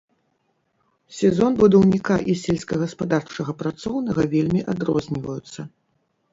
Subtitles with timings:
[1.17, 5.61] Сезон будаўніка і сельскагаспадарчага працоўнага вельмі адрозніваюцца.